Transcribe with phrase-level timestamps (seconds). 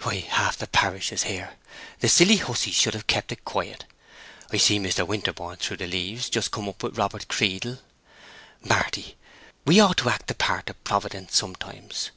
[0.00, 3.84] "Why, half the parish is here—the silly hussies should have kept it quiet.
[4.50, 5.06] I see Mr.
[5.06, 7.80] Winterborne through the leaves, just come up with Robert Creedle.
[8.62, 9.18] Marty,
[9.66, 12.12] we ought to act the part o' Providence sometimes.